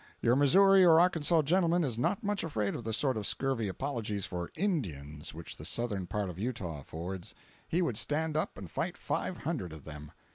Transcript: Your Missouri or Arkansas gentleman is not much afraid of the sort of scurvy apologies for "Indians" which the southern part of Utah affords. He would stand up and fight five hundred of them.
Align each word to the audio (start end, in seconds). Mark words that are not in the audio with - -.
Your 0.19 0.35
Missouri 0.35 0.83
or 0.83 0.99
Arkansas 0.99 1.43
gentleman 1.43 1.83
is 1.83 1.95
not 1.95 2.23
much 2.23 2.43
afraid 2.43 2.73
of 2.73 2.83
the 2.83 2.91
sort 2.91 3.17
of 3.17 3.27
scurvy 3.27 3.67
apologies 3.67 4.25
for 4.25 4.49
"Indians" 4.55 5.31
which 5.31 5.57
the 5.57 5.63
southern 5.63 6.07
part 6.07 6.27
of 6.27 6.39
Utah 6.39 6.79
affords. 6.79 7.35
He 7.67 7.83
would 7.83 7.97
stand 7.97 8.35
up 8.35 8.57
and 8.57 8.71
fight 8.71 8.97
five 8.97 9.37
hundred 9.37 9.71
of 9.71 9.83
them. 9.83 10.11